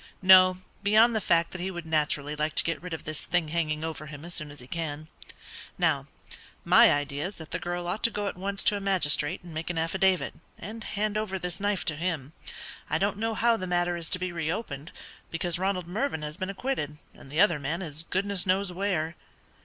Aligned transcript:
"No, 0.23 0.57
beyond 0.81 1.15
the 1.15 1.21
fact 1.21 1.51
that 1.51 1.61
he 1.61 1.69
would 1.69 1.85
naturally 1.85 2.35
like 2.35 2.55
to 2.55 2.63
get 2.63 2.81
rid 2.81 2.91
of 2.91 3.03
this 3.03 3.21
thing 3.23 3.49
hanging 3.49 3.85
over 3.85 4.07
him 4.07 4.25
as 4.25 4.33
soon 4.33 4.49
as 4.49 4.59
he 4.59 4.65
can. 4.65 5.09
Now, 5.77 6.07
my 6.65 6.91
idea 6.91 7.27
is 7.27 7.35
that 7.35 7.51
the 7.51 7.59
girl 7.59 7.87
ought 7.87 8.01
to 8.05 8.09
go 8.09 8.25
at 8.25 8.35
once 8.35 8.63
to 8.63 8.75
a 8.75 8.81
magistrate 8.81 9.43
and 9.43 9.53
make 9.53 9.69
an 9.69 9.77
affidavit, 9.77 10.33
and 10.57 10.83
hand 10.83 11.19
over 11.19 11.37
this 11.37 11.59
knife 11.59 11.85
to 11.85 11.95
him. 11.95 12.33
I 12.89 12.97
don't 12.97 13.19
know 13.19 13.35
how 13.35 13.57
the 13.57 13.67
matter 13.67 13.95
is 13.95 14.09
to 14.09 14.17
be 14.17 14.31
re 14.31 14.51
opened, 14.51 14.91
because 15.29 15.59
Ronald 15.59 15.85
Mervyn 15.87 16.23
has 16.23 16.35
been 16.35 16.49
acquitted, 16.49 16.97
and 17.13 17.29
the 17.29 17.39
other 17.39 17.59
man 17.59 17.83
is 17.83 18.01
goodness 18.01 18.47
knows 18.47 18.71
where." 18.73 19.15